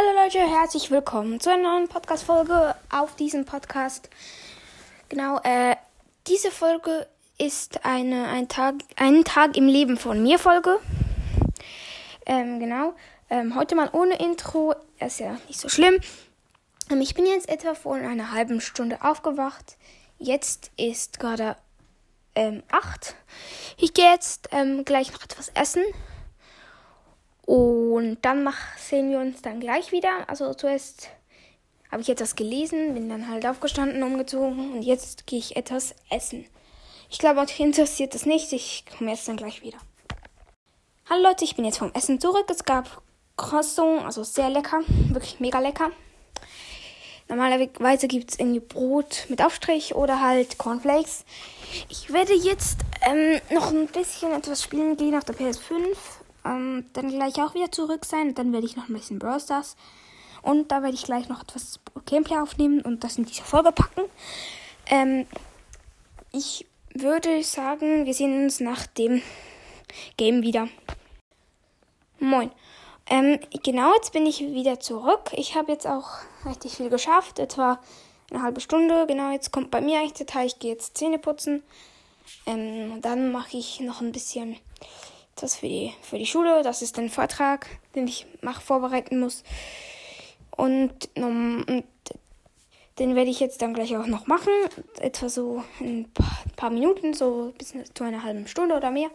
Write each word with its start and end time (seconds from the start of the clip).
Hallo 0.00 0.22
Leute, 0.22 0.38
herzlich 0.38 0.90
willkommen 0.90 1.40
zu 1.40 1.52
einer 1.52 1.74
neuen 1.74 1.88
Podcast-Folge 1.88 2.74
auf 2.90 3.16
diesem 3.16 3.44
Podcast. 3.44 4.08
Genau, 5.10 5.38
äh, 5.42 5.76
diese 6.26 6.50
Folge 6.50 7.06
ist 7.36 7.84
eine 7.84 8.28
ein 8.28 8.48
Tag, 8.48 8.76
ein 8.96 9.24
Tag 9.24 9.58
im 9.58 9.66
Leben 9.66 9.98
von 9.98 10.22
mir 10.22 10.38
Folge. 10.38 10.78
Ähm, 12.24 12.60
genau, 12.60 12.94
ähm, 13.28 13.54
heute 13.56 13.74
mal 13.74 13.90
ohne 13.92 14.14
Intro, 14.14 14.74
ist 15.00 15.20
ja 15.20 15.36
nicht 15.48 15.60
so 15.60 15.68
schlimm. 15.68 16.00
Ähm, 16.90 17.02
ich 17.02 17.14
bin 17.14 17.26
jetzt 17.26 17.50
etwa 17.50 17.74
vor 17.74 17.96
einer 17.96 18.32
halben 18.32 18.62
Stunde 18.62 19.02
aufgewacht. 19.02 19.76
Jetzt 20.18 20.70
ist 20.78 21.20
gerade 21.20 21.56
ähm, 22.34 22.62
8. 22.70 23.14
Ich 23.76 23.92
gehe 23.92 24.10
jetzt 24.10 24.48
ähm, 24.52 24.86
gleich 24.86 25.12
noch 25.12 25.22
etwas 25.22 25.50
essen. 25.50 25.82
Und 27.50 28.18
dann 28.22 28.44
mach, 28.44 28.78
sehen 28.78 29.10
wir 29.10 29.18
uns 29.18 29.42
dann 29.42 29.58
gleich 29.58 29.90
wieder. 29.90 30.28
Also 30.28 30.54
zuerst 30.54 31.08
habe 31.90 32.00
ich 32.00 32.08
etwas 32.08 32.36
gelesen, 32.36 32.94
bin 32.94 33.08
dann 33.08 33.28
halt 33.28 33.44
aufgestanden, 33.44 34.04
umgezogen 34.04 34.74
und 34.74 34.82
jetzt 34.82 35.26
gehe 35.26 35.40
ich 35.40 35.56
etwas 35.56 35.96
essen. 36.10 36.46
Ich 37.10 37.18
glaube, 37.18 37.40
euch 37.40 37.58
interessiert 37.58 38.14
das 38.14 38.24
nicht. 38.24 38.52
Ich 38.52 38.84
komme 38.96 39.10
jetzt 39.10 39.26
dann 39.26 39.36
gleich 39.36 39.62
wieder. 39.62 39.78
Hallo 41.08 41.24
Leute, 41.24 41.44
ich 41.44 41.56
bin 41.56 41.64
jetzt 41.64 41.78
vom 41.78 41.92
Essen 41.92 42.20
zurück. 42.20 42.46
Es 42.48 42.64
gab 42.64 43.02
Croissant, 43.36 44.04
also 44.04 44.22
sehr 44.22 44.48
lecker, 44.48 44.82
wirklich 45.08 45.40
mega 45.40 45.58
lecker. 45.58 45.90
Normalerweise 47.28 48.06
gibt 48.06 48.30
es 48.30 48.38
irgendwie 48.38 48.60
Brot 48.60 49.26
mit 49.28 49.44
Aufstrich 49.44 49.96
oder 49.96 50.20
halt 50.20 50.56
Cornflakes. 50.56 51.24
Ich 51.88 52.12
werde 52.12 52.32
jetzt 52.32 52.78
ähm, 53.02 53.40
noch 53.52 53.72
ein 53.72 53.88
bisschen 53.88 54.30
etwas 54.30 54.62
spielen 54.62 54.96
gehen 54.96 55.16
auf 55.16 55.24
der 55.24 55.34
PS5 55.34 55.96
ähm, 56.44 56.86
dann 56.92 57.08
gleich 57.08 57.40
auch 57.42 57.54
wieder 57.54 57.70
zurück 57.70 58.04
sein. 58.04 58.34
Dann 58.34 58.52
werde 58.52 58.66
ich 58.66 58.76
noch 58.76 58.88
ein 58.88 58.94
bisschen 58.94 59.18
Brawl 59.18 59.40
Stars. 59.40 59.76
Und 60.42 60.72
da 60.72 60.82
werde 60.82 60.94
ich 60.94 61.04
gleich 61.04 61.28
noch 61.28 61.42
etwas 61.42 61.80
Gameplay 62.06 62.38
aufnehmen 62.38 62.80
und 62.80 63.04
das 63.04 63.18
in 63.18 63.24
diese 63.24 63.42
Folge 63.42 63.72
packen. 63.72 64.02
Ähm, 64.86 65.26
ich 66.32 66.66
würde 66.94 67.42
sagen, 67.42 68.06
wir 68.06 68.14
sehen 68.14 68.44
uns 68.44 68.60
nach 68.60 68.86
dem 68.86 69.22
Game 70.16 70.42
wieder. 70.42 70.68
Moin. 72.18 72.50
Ähm, 73.08 73.40
genau, 73.64 73.92
jetzt 73.94 74.12
bin 74.12 74.24
ich 74.26 74.40
wieder 74.40 74.78
zurück. 74.80 75.30
Ich 75.32 75.56
habe 75.56 75.72
jetzt 75.72 75.86
auch 75.86 76.08
richtig 76.46 76.76
viel 76.76 76.90
geschafft. 76.90 77.38
Etwa 77.38 77.80
eine 78.30 78.42
halbe 78.42 78.60
Stunde. 78.60 79.06
Genau, 79.06 79.32
jetzt 79.32 79.50
kommt 79.50 79.70
bei 79.70 79.80
mir 79.80 79.98
eigentlich 79.98 80.14
der 80.14 80.26
Teil. 80.26 80.46
Ich 80.46 80.58
gehe 80.58 80.72
jetzt 80.72 80.96
Zähne 80.96 81.18
putzen. 81.18 81.62
Ähm, 82.46 83.00
dann 83.02 83.32
mache 83.32 83.56
ich 83.56 83.80
noch 83.80 84.00
ein 84.00 84.12
bisschen 84.12 84.56
das 85.42 85.56
für 85.56 85.68
die, 85.68 85.92
für 86.02 86.18
die 86.18 86.26
Schule. 86.26 86.62
Das 86.62 86.82
ist 86.82 86.98
ein 86.98 87.10
Vortrag, 87.10 87.66
den 87.94 88.06
ich 88.06 88.26
mach, 88.40 88.60
vorbereiten 88.60 89.20
muss. 89.20 89.42
Und, 90.56 91.08
und 91.16 91.84
den 92.98 93.16
werde 93.16 93.30
ich 93.30 93.40
jetzt 93.40 93.62
dann 93.62 93.72
gleich 93.72 93.96
auch 93.96 94.06
noch 94.06 94.26
machen. 94.26 94.52
Etwa 95.00 95.28
so 95.28 95.64
ein 95.80 96.10
paar, 96.12 96.38
ein 96.44 96.56
paar 96.56 96.70
Minuten, 96.70 97.14
so 97.14 97.52
bis 97.56 97.72
zu 97.94 98.04
einer 98.04 98.22
halben 98.22 98.46
Stunde 98.46 98.76
oder 98.76 98.90
mehr. 98.90 99.10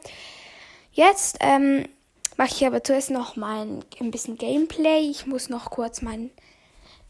Jetzt 0.92 1.38
ähm, 1.42 1.88
mache 2.38 2.50
ich 2.52 2.66
aber 2.66 2.84
zuerst 2.84 3.12
noch 3.12 3.36
mein 3.36 3.84
ein 4.00 4.12
bisschen 4.12 4.38
Gameplay. 4.38 5.02
Ich 5.02 5.28
muss 5.28 5.50
noch 5.50 5.70
kurz 5.70 6.02
meinen 6.02 6.32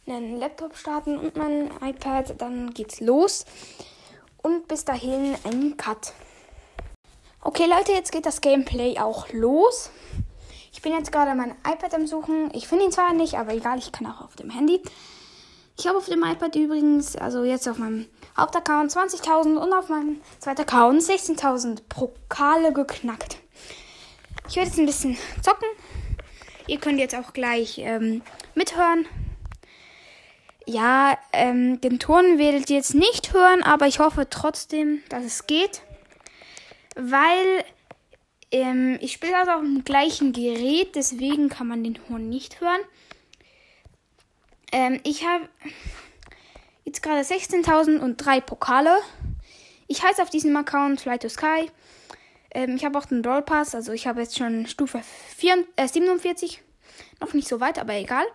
Laptop 0.06 0.76
starten 0.76 1.18
und 1.18 1.38
mein 1.38 1.72
iPad. 1.82 2.42
Dann 2.42 2.74
geht's 2.74 3.00
los. 3.00 3.46
Und 4.42 4.68
bis 4.68 4.86
dahin 4.86 5.36
ein 5.46 5.78
Cut. 5.78 6.14
Okay, 7.48 7.68
Leute, 7.68 7.92
jetzt 7.92 8.12
geht 8.12 8.26
das 8.26 8.42
Gameplay 8.42 8.98
auch 8.98 9.32
los. 9.32 9.92
Ich 10.74 10.82
bin 10.82 10.94
jetzt 10.94 11.12
gerade 11.12 11.36
mein 11.36 11.52
iPad 11.64 11.94
am 11.94 12.08
Suchen. 12.08 12.50
Ich 12.56 12.68
finde 12.68 12.86
ihn 12.86 12.92
zwar 12.92 13.14
nicht, 13.14 13.36
aber 13.36 13.54
egal, 13.54 13.78
ich 13.78 13.92
kann 13.92 14.08
auch 14.08 14.22
auf 14.22 14.36
dem 14.36 14.50
Handy. 14.50 14.82
Ich 15.78 15.86
habe 15.86 16.00
auf 16.00 16.08
dem 16.08 16.24
iPad 16.24 16.56
übrigens, 16.56 17.16
also 17.16 17.44
jetzt 17.44 17.70
auf 17.70 17.78
meinem 17.78 18.08
Hauptaccount 18.36 18.92
20.000 18.92 19.58
und 19.58 19.74
auf 19.74 19.90
meinem 19.90 20.22
zweiten 20.40 20.62
Account 20.62 21.04
16.000 21.04 21.84
Pokale 21.88 22.74
geknackt. 22.74 23.38
Ich 24.50 24.56
werde 24.56 24.70
jetzt 24.70 24.80
ein 24.80 24.88
bisschen 24.88 25.16
zocken. 25.44 25.68
Ihr 26.66 26.80
könnt 26.80 26.98
jetzt 26.98 27.14
auch 27.14 27.32
gleich 27.32 27.78
ähm, 27.78 28.24
mithören. 28.56 29.06
Ja, 30.66 31.16
ähm, 31.32 31.80
den 31.80 32.00
Ton 32.00 32.40
werdet 32.40 32.72
ihr 32.72 32.78
jetzt 32.78 32.96
nicht 32.96 33.34
hören, 33.34 33.62
aber 33.62 33.86
ich 33.86 34.00
hoffe 34.00 34.32
trotzdem, 34.32 35.04
dass 35.10 35.24
es 35.24 35.46
geht 35.46 35.84
weil 36.96 37.64
ähm, 38.52 38.98
ich 39.02 39.14
spiele 39.14 39.38
also 39.38 39.52
auf 39.52 39.62
dem 39.62 39.84
gleichen 39.84 40.34
Gerät, 40.34 40.96
deswegen 40.96 41.50
kann 41.50 41.68
man 41.68 41.84
den 41.84 41.96
Ton 41.96 42.30
nicht 42.30 42.62
hören. 42.62 42.82
Ähm, 44.72 45.00
ich 45.04 45.26
habe 45.26 45.48
jetzt 46.84 47.04
gerade 47.04 47.22
16.003 47.22 48.42
Pokale. 48.42 48.98
Ich 49.88 50.04
heiße 50.04 50.22
auf 50.22 50.30
diesem 50.30 50.56
Account 50.56 51.02
Fly 51.02 51.20
to 51.20 51.30
Sky. 51.30 51.70
Ähm, 52.52 52.76
ich 52.76 52.86
habe 52.86 52.98
auch 52.98 53.06
den 53.06 53.22
Brawl 53.22 53.42
Pass, 53.42 53.76
also 53.76 53.92
ich 53.92 54.08
habe 54.08 54.22
jetzt 54.22 54.38
schon 54.38 54.66
Stufe 54.66 55.02
4, 55.36 55.66
äh, 55.76 55.88
47. 55.88 56.62
Noch 57.20 57.34
nicht 57.34 57.48
so 57.48 57.60
weit, 57.60 57.78
aber 57.80 57.94
egal. 57.94 58.26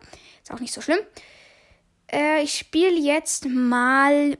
Ist 0.42 0.53
auch 0.53 0.60
nicht 0.60 0.72
so 0.72 0.81
schlimm. 0.81 1.00
Äh, 2.12 2.42
ich 2.42 2.54
spiele 2.54 2.98
jetzt 2.98 3.47
mal 3.47 4.37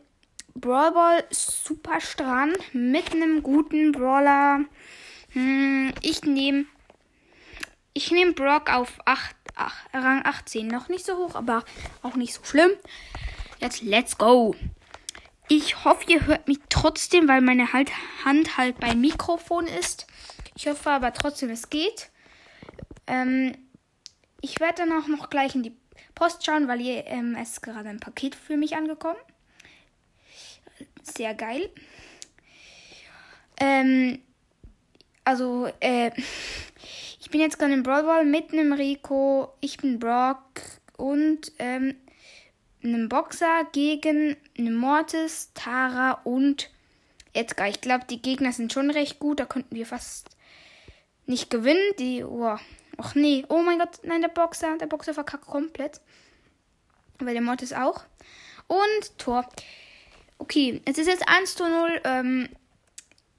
Brawl 0.60 0.93
Ball 0.93 1.25
super 1.31 2.00
strand 2.00 2.56
mit 2.72 3.12
einem 3.12 3.43
guten 3.43 3.93
Brawler. 3.93 4.65
Hm, 5.32 5.93
ich 6.03 6.22
nehme 6.22 6.66
ich 7.93 8.10
nehme 8.10 8.32
Brock 8.32 8.72
auf 8.72 8.99
8, 9.04 9.37
8, 9.56 9.75
Rang 9.94 10.25
18. 10.25 10.66
Noch 10.66 10.88
nicht 10.88 11.04
so 11.04 11.16
hoch, 11.16 11.34
aber 11.34 11.65
auch 12.03 12.15
nicht 12.15 12.34
so 12.34 12.44
schlimm. 12.44 12.70
Jetzt 13.59 13.82
let's 13.82 14.16
go. 14.16 14.54
Ich 15.49 15.84
hoffe, 15.84 16.04
ihr 16.06 16.26
hört 16.26 16.47
mich 16.47 16.60
trotzdem, 16.69 17.26
weil 17.26 17.41
meine 17.41 17.72
halt 17.72 17.91
Hand 18.25 18.56
halt 18.56 18.78
beim 18.78 19.00
Mikrofon 19.00 19.66
ist. 19.66 20.06
Ich 20.54 20.69
hoffe 20.69 20.91
aber 20.91 21.12
trotzdem, 21.12 21.50
es 21.50 21.69
geht. 21.69 22.10
Ähm, 23.06 23.56
ich 24.41 24.60
werde 24.60 24.87
dann 24.87 24.93
auch 24.93 25.09
noch 25.09 25.28
gleich 25.28 25.54
in 25.56 25.65
die 25.65 25.76
Post 26.15 26.47
schauen, 26.47 26.69
weil 26.69 26.78
hier 26.78 27.06
ähm, 27.06 27.34
ist 27.34 27.62
gerade 27.62 27.88
ein 27.88 28.00
Paket 28.00 28.37
für 28.37 28.56
mich 28.56 28.76
angekommen. 28.76 29.19
Sehr 31.03 31.34
geil. 31.34 31.71
Ähm, 33.61 34.21
also, 35.25 35.69
äh, 35.81 36.11
ich 37.21 37.31
bin 37.31 37.41
jetzt 37.41 37.59
gerade 37.59 37.75
im 37.75 37.83
Brawl 37.83 38.05
Ball 38.05 38.25
mit 38.25 38.53
einem 38.53 38.72
Rico, 38.72 39.53
ich 39.61 39.77
bin 39.77 39.99
Brock 39.99 40.61
und 40.97 41.53
ähm, 41.59 41.97
einem 42.83 43.09
Boxer 43.09 43.66
gegen 43.72 44.37
einen 44.59 44.77
Mortis, 44.77 45.50
Tara 45.55 46.21
und 46.25 46.71
Edgar. 47.32 47.69
Ich 47.69 47.81
glaube, 47.81 48.06
die 48.09 48.22
Gegner 48.22 48.53
sind 48.53 48.72
schon 48.72 48.91
recht 48.91 49.19
gut. 49.19 49.41
Da 49.41 49.44
könnten 49.44 49.75
wir 49.75 49.87
fast 49.87 50.31
nicht 51.27 51.50
gewinnen. 51.50 51.94
Die, 51.99 52.25
oh, 52.25 52.56
ach 52.97 53.15
nee, 53.15 53.44
oh 53.49 53.62
mein 53.62 53.78
Gott, 53.78 54.00
nein, 54.03 54.22
der 54.22 54.28
Boxer, 54.28 54.78
der 54.78 54.87
Boxer 54.87 55.15
verkackt 55.15 55.47
komplett. 55.47 56.00
Weil 57.19 57.34
der 57.34 57.43
Mortis 57.43 57.72
auch. 57.72 58.05
Und 58.67 59.19
Tor. 59.19 59.47
Okay, 60.41 60.81
es 60.87 60.97
ist 60.97 61.06
jetzt 61.06 61.28
1 61.28 61.55
zu 61.55 61.69
0. 61.69 62.01
Ähm, 62.05 62.49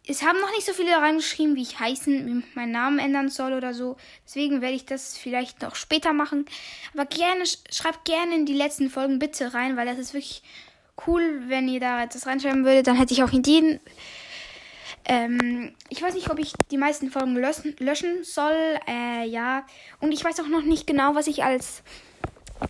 es 0.07 0.21
haben 0.21 0.39
noch 0.39 0.51
nicht 0.51 0.67
so 0.67 0.73
viele 0.73 0.95
reingeschrieben, 0.95 1.55
wie 1.55 1.63
ich 1.63 1.79
heißen, 1.79 2.27
wie 2.27 2.39
ich 2.39 2.55
meinen 2.55 2.71
Namen 2.71 2.99
ändern 2.99 3.29
soll 3.29 3.53
oder 3.53 3.73
so. 3.73 3.97
Deswegen 4.23 4.61
werde 4.61 4.75
ich 4.75 4.85
das 4.85 5.17
vielleicht 5.17 5.63
noch 5.63 5.73
später 5.73 6.13
machen. 6.13 6.45
Aber 6.93 7.05
gerne, 7.05 7.43
schreibt 7.71 8.05
gerne 8.05 8.35
in 8.35 8.45
die 8.45 8.53
letzten 8.53 8.91
Folgen 8.91 9.17
bitte 9.17 9.55
rein, 9.55 9.77
weil 9.77 9.87
das 9.87 9.97
ist 9.97 10.13
wirklich 10.13 10.43
cool, 11.07 11.41
wenn 11.47 11.67
ihr 11.67 11.79
da 11.79 12.03
etwas 12.03 12.27
reinschreiben 12.27 12.65
würdet. 12.65 12.85
Dann 12.85 12.97
hätte 12.97 13.13
ich 13.13 13.23
auch 13.23 13.31
Ideen. 13.31 13.79
Ähm, 15.05 15.73
ich 15.89 16.03
weiß 16.03 16.13
nicht, 16.13 16.29
ob 16.29 16.37
ich 16.37 16.53
die 16.69 16.77
meisten 16.77 17.09
Folgen 17.09 17.35
löschen, 17.35 17.75
löschen 17.79 18.23
soll. 18.23 18.79
Äh, 18.87 19.25
ja. 19.27 19.65
Und 20.01 20.11
ich 20.11 20.23
weiß 20.23 20.39
auch 20.39 20.47
noch 20.47 20.63
nicht 20.63 20.85
genau, 20.85 21.15
was 21.15 21.25
ich 21.25 21.43
als 21.43 21.81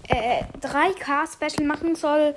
äh, 0.07 0.43
3K-Special 0.61 1.67
machen 1.67 1.95
soll. 1.95 2.33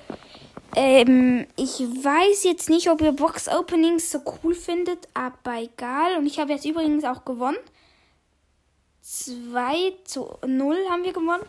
Ähm, 0.76 1.46
ich 1.56 1.80
weiß 1.80 2.44
jetzt 2.44 2.68
nicht, 2.68 2.90
ob 2.90 3.00
ihr 3.00 3.12
Box 3.12 3.48
Openings 3.48 4.10
so 4.10 4.20
cool 4.42 4.54
findet, 4.54 5.08
aber 5.14 5.62
egal. 5.62 6.18
Und 6.18 6.26
ich 6.26 6.38
habe 6.38 6.52
jetzt 6.52 6.64
übrigens 6.64 7.04
auch 7.04 7.24
gewonnen. 7.24 7.58
2 9.02 9.92
zu 10.04 10.38
0 10.46 10.76
haben 10.90 11.04
wir 11.04 11.12
gewonnen. 11.12 11.44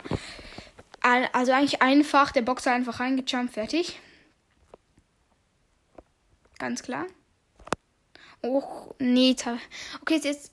Also 1.02 1.52
eigentlich 1.52 1.82
einfach, 1.82 2.32
der 2.32 2.42
Boxer 2.42 2.72
einfach 2.72 3.00
reingejumpt, 3.00 3.54
fertig. 3.54 4.00
Ganz 6.58 6.84
klar. 6.84 7.06
Oh, 8.42 8.94
nee. 9.00 9.36
Okay, 10.02 10.20
jetzt 10.24 10.52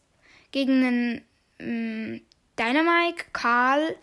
gegen 0.51 0.85
einen 0.85 1.25
ähm, 1.59 2.21
Dynamite, 2.59 3.25
Karl 3.33 3.97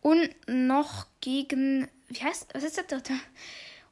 und 0.00 0.30
noch 0.46 1.06
gegen. 1.20 1.88
Wie 2.08 2.22
heißt. 2.22 2.54
Was 2.54 2.64
ist 2.64 2.76
der 2.76 2.84
dritte? 2.84 3.14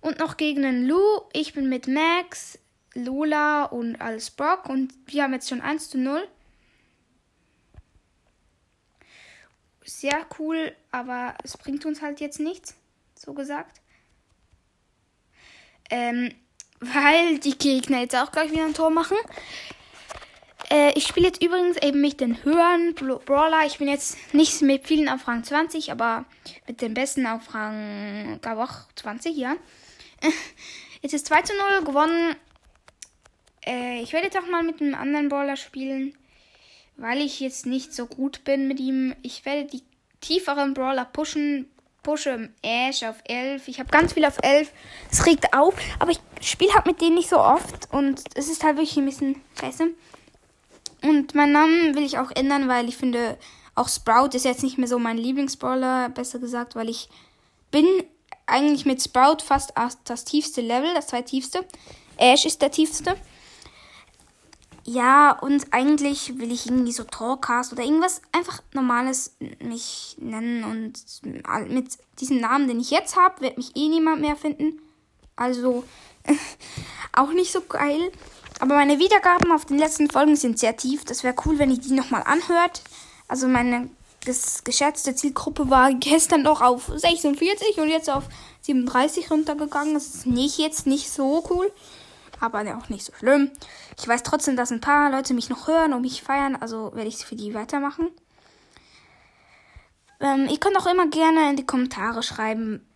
Und 0.00 0.18
noch 0.18 0.36
gegen 0.36 0.62
den 0.62 0.86
Lou. 0.86 1.22
Ich 1.32 1.52
bin 1.52 1.68
mit 1.68 1.86
Max, 1.86 2.58
Lola 2.94 3.64
und 3.64 4.00
als 4.00 4.30
Brock. 4.30 4.68
Und 4.68 4.92
wir 5.06 5.24
haben 5.24 5.34
jetzt 5.34 5.48
schon 5.48 5.60
1 5.60 5.90
zu 5.90 5.98
0. 5.98 6.26
sehr 9.90 10.26
cool, 10.38 10.74
aber 10.90 11.34
es 11.42 11.56
bringt 11.56 11.84
uns 11.84 12.00
halt 12.00 12.20
jetzt 12.20 12.40
nichts, 12.40 12.74
so 13.14 13.34
gesagt. 13.34 13.80
Ähm, 15.90 16.34
weil 16.80 17.38
die 17.38 17.58
Gegner 17.58 18.00
jetzt 18.00 18.16
auch 18.16 18.32
gleich 18.32 18.50
wieder 18.50 18.64
ein 18.64 18.74
Tor 18.74 18.90
machen. 18.90 19.18
Äh, 20.70 20.92
ich 20.94 21.06
spiele 21.06 21.26
jetzt 21.26 21.42
übrigens 21.42 21.76
eben 21.76 22.00
mit 22.00 22.20
den 22.20 22.42
höheren 22.42 22.94
Brawler. 22.94 23.66
Ich 23.66 23.78
bin 23.78 23.88
jetzt 23.88 24.16
nicht 24.32 24.62
mit 24.62 24.86
vielen 24.86 25.08
auf 25.08 25.28
Rang 25.28 25.44
20, 25.44 25.92
aber 25.92 26.24
mit 26.66 26.80
den 26.80 26.94
besten 26.94 27.26
auf 27.26 27.52
Rang, 27.54 28.38
glaube 28.40 28.62
auch 28.62 28.88
20, 28.94 29.36
ja. 29.36 29.56
Jetzt 31.02 31.14
ist 31.14 31.26
2 31.26 31.42
zu 31.42 31.52
0 31.54 31.84
gewonnen. 31.84 32.36
Äh, 33.64 34.02
ich 34.02 34.12
werde 34.12 34.26
jetzt 34.26 34.38
auch 34.38 34.48
mal 34.48 34.62
mit 34.62 34.80
einem 34.80 34.94
anderen 34.94 35.28
Brawler 35.28 35.56
spielen, 35.56 36.14
weil 36.96 37.20
ich 37.20 37.40
jetzt 37.40 37.66
nicht 37.66 37.94
so 37.94 38.06
gut 38.06 38.44
bin 38.44 38.68
mit 38.68 38.80
ihm. 38.80 39.14
Ich 39.22 39.44
werde 39.44 39.66
die 39.66 39.82
tieferen 40.20 40.74
Brawler 40.74 41.04
pushen. 41.04 41.70
Pushe 42.02 42.48
Ash 42.62 43.02
auf 43.02 43.16
11. 43.28 43.68
Ich 43.68 43.78
habe 43.78 43.90
ganz 43.90 44.14
viel 44.14 44.24
auf 44.24 44.38
11. 44.42 44.72
Es 45.10 45.26
regt 45.26 45.52
auf, 45.52 45.74
aber 45.98 46.10
ich 46.10 46.20
spiele 46.40 46.72
halt 46.72 46.86
mit 46.86 47.02
denen 47.02 47.16
nicht 47.16 47.28
so 47.28 47.38
oft 47.38 47.92
und 47.92 48.22
es 48.34 48.48
ist 48.48 48.64
halt 48.64 48.76
wirklich 48.76 48.96
ein 48.96 49.04
bisschen 49.04 49.42
scheiße. 49.60 49.88
Und 51.02 51.34
meinen 51.34 51.52
Namen 51.52 51.94
will 51.94 52.04
ich 52.04 52.18
auch 52.18 52.30
ändern, 52.30 52.68
weil 52.68 52.88
ich 52.88 52.96
finde, 52.96 53.36
auch 53.74 53.88
Sprout 53.88 54.30
ist 54.34 54.46
jetzt 54.46 54.62
nicht 54.62 54.78
mehr 54.78 54.88
so 54.88 54.98
mein 54.98 55.18
Lieblingsbrawler, 55.18 56.08
besser 56.08 56.38
gesagt, 56.38 56.74
weil 56.74 56.88
ich 56.88 57.08
bin 57.70 57.86
eigentlich 58.50 58.86
mit 58.86 59.02
Sprout 59.02 59.38
fast 59.44 59.72
das 60.04 60.24
tiefste 60.24 60.60
Level, 60.60 60.92
das 60.94 61.08
zweitiefste. 61.08 61.64
Ash 62.16 62.44
ist 62.44 62.60
der 62.62 62.70
tiefste. 62.70 63.16
Ja, 64.84 65.32
und 65.32 65.72
eigentlich 65.72 66.38
will 66.38 66.50
ich 66.50 66.66
irgendwie 66.66 66.92
so 66.92 67.04
Trollcast 67.04 67.72
oder 67.72 67.84
irgendwas 67.84 68.22
einfach 68.32 68.62
Normales 68.72 69.36
mich 69.60 70.16
nennen. 70.18 70.64
Und 70.64 71.70
mit 71.70 71.98
diesem 72.18 72.40
Namen, 72.40 72.66
den 72.66 72.80
ich 72.80 72.90
jetzt 72.90 73.16
habe, 73.16 73.40
wird 73.40 73.56
mich 73.56 73.76
eh 73.76 73.88
niemand 73.88 74.20
mehr 74.20 74.36
finden. 74.36 74.80
Also 75.36 75.84
auch 77.12 77.32
nicht 77.32 77.52
so 77.52 77.60
geil. 77.60 78.10
Aber 78.58 78.74
meine 78.74 78.98
Wiedergaben 78.98 79.52
auf 79.52 79.64
den 79.64 79.78
letzten 79.78 80.10
Folgen 80.10 80.36
sind 80.36 80.58
sehr 80.58 80.76
tief. 80.76 81.04
Das 81.04 81.24
wäre 81.24 81.34
cool, 81.44 81.58
wenn 81.58 81.70
ihr 81.70 81.78
die 81.78 81.92
nochmal 81.92 82.22
anhört. 82.24 82.82
Also 83.28 83.48
meine 83.48 83.90
das 84.26 84.64
geschätzte 84.64 85.14
Zielgruppe 85.14 85.70
war 85.70 85.92
gestern 85.94 86.42
noch 86.42 86.60
auf 86.60 86.90
46 86.94 87.78
und 87.78 87.88
jetzt 87.88 88.10
auf 88.10 88.24
37 88.62 89.30
runtergegangen. 89.30 89.94
Das 89.94 90.06
ist 90.06 90.26
nicht 90.26 90.58
jetzt 90.58 90.86
nicht 90.86 91.10
so 91.10 91.44
cool, 91.50 91.72
aber 92.38 92.60
auch 92.76 92.88
nicht 92.88 93.04
so 93.04 93.12
schlimm. 93.14 93.50
Ich 93.98 94.06
weiß 94.06 94.22
trotzdem, 94.22 94.56
dass 94.56 94.72
ein 94.72 94.80
paar 94.80 95.10
Leute 95.10 95.34
mich 95.34 95.48
noch 95.48 95.66
hören 95.66 95.92
und 95.92 96.02
mich 96.02 96.22
feiern, 96.22 96.56
also 96.56 96.92
werde 96.94 97.08
ich 97.08 97.16
für 97.16 97.36
die 97.36 97.54
weitermachen. 97.54 98.08
Ähm, 100.20 100.48
ihr 100.50 100.58
könnt 100.58 100.76
auch 100.76 100.86
immer 100.86 101.08
gerne 101.08 101.50
in 101.50 101.56
die 101.56 101.66
Kommentare 101.66 102.22
schreiben, 102.22 102.86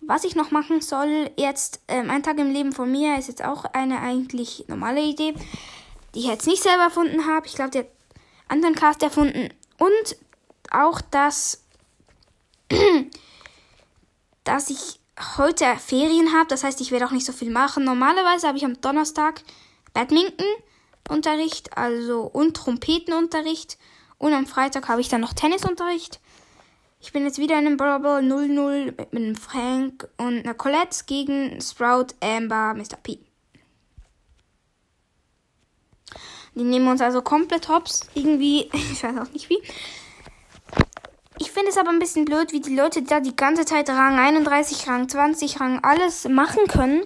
was 0.00 0.24
ich 0.24 0.36
noch 0.36 0.50
machen 0.50 0.80
soll, 0.80 1.30
jetzt 1.36 1.80
ähm, 1.88 2.08
ein 2.08 2.22
Tag 2.22 2.38
im 2.38 2.50
Leben 2.50 2.72
von 2.72 2.90
mir 2.90 3.18
ist 3.18 3.28
jetzt 3.28 3.44
auch 3.44 3.64
eine 3.66 4.00
eigentlich 4.00 4.64
normale 4.68 5.02
Idee, 5.02 5.34
die 6.14 6.20
ich 6.20 6.26
jetzt 6.26 6.46
nicht 6.46 6.62
selber 6.62 6.84
erfunden 6.84 7.26
habe. 7.26 7.46
Ich 7.46 7.54
glaube, 7.54 7.70
der 7.70 7.82
hat 7.82 7.90
anderen 8.48 8.74
Cast 8.74 9.02
erfunden. 9.02 9.50
Und 9.78 10.16
auch, 10.70 11.00
dass, 11.00 11.64
dass 14.44 14.70
ich 14.70 15.00
heute 15.36 15.64
Ferien 15.76 16.32
habe. 16.32 16.48
Das 16.48 16.64
heißt, 16.64 16.80
ich 16.80 16.90
werde 16.90 17.06
auch 17.06 17.12
nicht 17.12 17.26
so 17.26 17.32
viel 17.32 17.50
machen. 17.50 17.84
Normalerweise 17.84 18.46
habe 18.46 18.58
ich 18.58 18.64
am 18.64 18.80
Donnerstag 18.80 19.42
Badmintonunterricht, 19.94 21.76
also 21.76 22.22
und 22.22 22.56
Trompetenunterricht. 22.56 23.78
Und 24.18 24.32
am 24.32 24.46
Freitag 24.46 24.88
habe 24.88 25.00
ich 25.00 25.08
dann 25.08 25.20
noch 25.20 25.32
Tennisunterricht. 25.32 26.20
Ich 27.00 27.12
bin 27.12 27.24
jetzt 27.24 27.38
wieder 27.38 27.58
in 27.58 27.66
einem 27.66 27.76
Brawl 27.76 28.22
0-0 28.22 28.86
mit 28.86 29.14
einem 29.14 29.36
Frank 29.36 30.08
und 30.16 30.40
einer 30.40 30.54
Colette 30.54 31.04
gegen 31.06 31.60
Sprout, 31.60 32.08
Amber, 32.20 32.74
Mr. 32.74 32.96
P. 33.00 33.20
Die 36.56 36.64
nehmen 36.64 36.88
uns 36.88 37.00
also 37.00 37.22
komplett 37.22 37.68
hops. 37.68 38.08
Irgendwie, 38.14 38.62
ich 38.72 39.02
weiß 39.02 39.16
auch 39.18 39.32
nicht 39.32 39.48
wie. 39.48 39.62
Ich 41.38 41.50
finde 41.52 41.70
es 41.70 41.78
aber 41.78 41.90
ein 41.90 41.98
bisschen 41.98 42.24
blöd, 42.24 42.52
wie 42.52 42.60
die 42.60 42.74
Leute 42.74 43.02
da 43.02 43.20
die 43.20 43.36
ganze 43.36 43.64
Zeit 43.64 43.88
Rang 43.88 44.18
31, 44.18 44.88
Rang 44.88 45.08
20, 45.08 45.60
Rang 45.60 45.80
alles 45.82 46.28
machen 46.28 46.66
können 46.66 47.02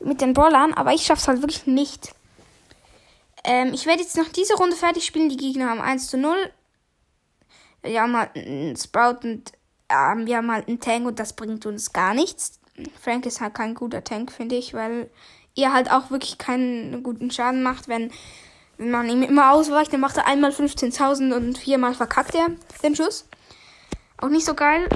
mit 0.00 0.20
den 0.20 0.34
Brawlern, 0.34 0.74
aber 0.74 0.92
ich 0.92 1.02
schaffe 1.02 1.20
es 1.20 1.28
halt 1.28 1.42
wirklich 1.42 1.66
nicht. 1.66 2.12
Ähm, 3.44 3.72
ich 3.72 3.86
werde 3.86 4.02
jetzt 4.02 4.16
noch 4.16 4.28
diese 4.28 4.54
Runde 4.54 4.76
fertig 4.76 5.04
spielen. 5.04 5.28
Die 5.28 5.36
Gegner 5.36 5.70
haben 5.70 5.80
1 5.80 6.08
zu 6.08 6.18
0 6.18 6.50
wir 7.82 8.02
haben 8.02 8.16
halt 8.16 8.36
einen 8.36 8.76
Sprout 8.76 9.18
und 9.24 9.52
äh, 9.88 10.26
wir 10.26 10.36
haben 10.36 10.50
halt 10.50 10.68
einen 10.68 10.80
Tank 10.80 11.06
und 11.06 11.18
das 11.18 11.32
bringt 11.32 11.66
uns 11.66 11.92
gar 11.92 12.14
nichts. 12.14 12.60
Frank 13.00 13.26
ist 13.26 13.40
halt 13.40 13.54
kein 13.54 13.74
guter 13.74 14.04
Tank, 14.04 14.32
finde 14.32 14.56
ich, 14.56 14.74
weil 14.74 15.10
er 15.56 15.72
halt 15.72 15.90
auch 15.90 16.10
wirklich 16.10 16.38
keinen 16.38 17.02
guten 17.02 17.30
Schaden 17.30 17.62
macht, 17.62 17.88
wenn, 17.88 18.12
wenn 18.76 18.90
man 18.90 19.08
ihm 19.08 19.22
immer 19.22 19.52
ausweicht, 19.52 19.92
dann 19.92 20.00
macht 20.00 20.16
er 20.16 20.26
einmal 20.26 20.52
15.000 20.52 21.34
und 21.34 21.58
viermal 21.58 21.94
verkackt 21.94 22.34
er 22.34 22.48
den 22.82 22.94
Schuss. 22.94 23.28
Auch 24.18 24.28
nicht 24.28 24.44
so 24.44 24.54
geil. 24.54 24.88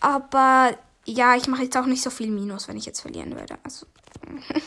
Aber 0.00 0.76
ja, 1.04 1.36
ich 1.36 1.46
mache 1.48 1.64
jetzt 1.64 1.76
auch 1.76 1.86
nicht 1.86 2.02
so 2.02 2.10
viel 2.10 2.30
Minus, 2.30 2.68
wenn 2.68 2.76
ich 2.76 2.86
jetzt 2.86 3.00
verlieren 3.00 3.34
würde. 3.36 3.58
Also. 3.62 3.86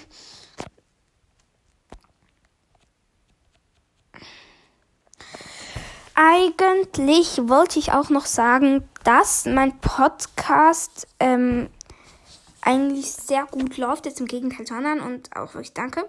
Eigentlich 6.16 7.40
wollte 7.50 7.80
ich 7.80 7.92
auch 7.92 8.10
noch 8.10 8.28
sagen, 8.28 8.88
dass 9.04 9.46
mein 9.46 9.80
Podcast 9.80 11.08
ähm, 11.20 11.70
eigentlich 12.62 13.12
sehr 13.12 13.46
gut 13.46 13.78
läuft, 13.78 14.06
jetzt 14.06 14.20
im 14.20 14.28
Gegenteil 14.28 14.66
zu 14.66 14.76
anderen 14.76 15.02
und 15.02 15.36
auch 15.36 15.56
wirklich 15.56 15.74
danke. 15.74 16.08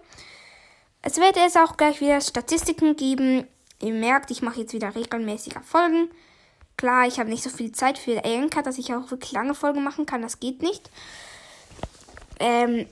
Es 1.00 1.16
wird 1.16 1.36
jetzt 1.36 1.56
auch 1.56 1.76
gleich 1.76 2.00
wieder 2.00 2.20
Statistiken 2.20 2.96
geben. 2.96 3.46
Ihr 3.80 3.92
merkt, 3.92 4.30
ich 4.30 4.42
mache 4.42 4.60
jetzt 4.60 4.72
wieder 4.72 4.94
regelmäßiger 4.94 5.60
Folgen. 5.60 6.10
Klar, 6.76 7.06
ich 7.06 7.18
habe 7.18 7.30
nicht 7.30 7.42
so 7.42 7.50
viel 7.50 7.72
Zeit 7.72 7.98
für 7.98 8.24
Anchor, 8.24 8.62
dass 8.62 8.78
ich 8.78 8.92
auch 8.94 9.10
wirklich 9.10 9.32
lange 9.32 9.54
Folgen 9.54 9.84
machen 9.84 10.06
kann. 10.06 10.22
Das 10.22 10.40
geht 10.40 10.62
nicht. 10.62 10.90
Ähm, 12.40 12.86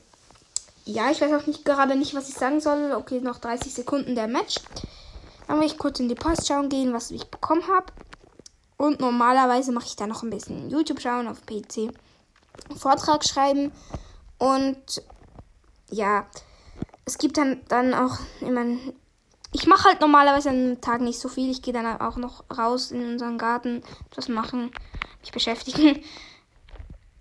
ja, 0.84 1.11
ich 1.11 1.20
weiß 1.20 1.32
auch 1.32 1.46
nicht 1.46 1.64
gerade 1.64 1.96
nicht, 1.96 2.14
was 2.14 2.29
ich 2.29 2.34
sagen 2.34 2.61
soll. 2.61 2.93
Okay, 2.93 3.20
noch 3.20 3.38
30 3.38 3.73
Sekunden 3.73 4.14
der 4.14 4.29
Match. 4.29 4.56
Dann 5.46 5.58
will 5.58 5.67
ich 5.67 5.79
kurz 5.79 6.00
in 6.00 6.08
die 6.08 6.14
Post 6.14 6.46
schauen 6.46 6.69
gehen, 6.69 6.93
was 6.93 7.11
ich 7.11 7.26
bekommen 7.26 7.67
habe. 7.69 7.93
Und 8.76 9.00
normalerweise 9.00 9.70
mache 9.73 9.87
ich 9.87 9.96
da 9.96 10.06
noch 10.06 10.23
ein 10.23 10.31
bisschen 10.31 10.70
YouTube 10.70 11.00
schauen 11.00 11.28
auf 11.28 11.47
PC. 11.47 11.92
Vortrag 12.76 13.25
schreiben. 13.25 13.73
Und 14.38 15.02
ja, 15.90 16.26
es 17.04 17.18
gibt 17.18 17.37
dann, 17.37 17.61
dann 17.68 17.95
auch 17.95 18.18
immer. 18.40 18.64
Ich 19.52 19.66
mache 19.66 19.88
halt 19.88 20.00
normalerweise 20.00 20.50
an 20.50 20.56
einem 20.56 20.80
Tag 20.80 21.00
nicht 21.02 21.18
so 21.18 21.28
viel. 21.28 21.50
Ich 21.50 21.62
gehe 21.62 21.75
dann 21.75 22.00
auch 22.00 22.16
noch 22.16 22.44
raus 22.56 22.90
in 22.90 23.04
unseren 23.04 23.38
Garten, 23.38 23.82
etwas 24.11 24.28
machen, 24.28 24.71
mich 25.21 25.32
beschäftigen. 25.32 26.02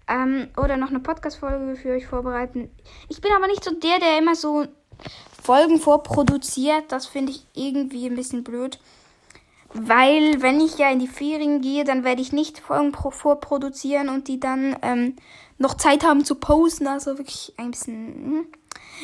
Ähm, 0.08 0.50
oder 0.58 0.76
noch 0.76 0.90
eine 0.90 1.00
Podcast-Folge 1.00 1.78
für 1.78 1.92
euch 1.92 2.06
vorbereiten. 2.06 2.70
Ich 3.08 3.22
bin 3.22 3.32
aber 3.34 3.48
nicht 3.48 3.64
so 3.64 3.74
der, 3.74 3.98
der 4.00 4.18
immer 4.18 4.36
so 4.36 4.66
Folgen 5.42 5.80
vorproduziert. 5.80 6.92
Das 6.92 7.06
finde 7.06 7.32
ich 7.32 7.46
irgendwie 7.54 8.08
ein 8.08 8.16
bisschen 8.16 8.44
blöd. 8.44 8.78
Weil, 9.74 10.42
wenn 10.42 10.60
ich 10.60 10.78
ja 10.78 10.90
in 10.92 11.00
die 11.00 11.08
Ferien 11.08 11.62
gehe, 11.62 11.86
dann 11.86 12.04
werde 12.04 12.22
ich 12.22 12.34
nicht 12.34 12.60
Folgen 12.60 12.94
vorproduzieren 12.94 14.10
und 14.10 14.28
die 14.28 14.40
dann 14.40 14.76
ähm, 14.82 15.16
noch 15.58 15.76
Zeit 15.76 16.04
haben 16.04 16.26
zu 16.26 16.36
posten. 16.36 16.88
Also 16.88 17.18
wirklich 17.18 17.54
ein 17.56 17.72
bisschen. 17.72 17.96
Hm. 17.96 18.48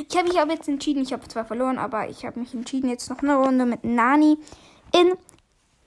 Ich 0.10 0.15
habe 0.15 0.27
mich 0.27 0.39
aber 0.39 0.53
jetzt 0.53 0.67
entschieden, 0.67 1.03
ich 1.03 1.13
habe 1.13 1.27
zwar 1.27 1.46
verloren, 1.46 1.77
aber 1.77 2.10
ich 2.10 2.25
habe 2.25 2.39
mich 2.39 2.53
entschieden, 2.53 2.89
jetzt 2.89 3.10
noch 3.10 3.19
eine 3.19 3.36
Runde 3.36 3.65
mit 3.65 3.84
Nani 3.84 4.38
in 4.93 5.13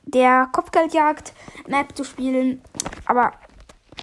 der 0.04 0.48
Kopfgeldjagd-Map 0.52 1.96
zu 1.96 2.04
spielen. 2.04 2.62
Aber 3.06 3.32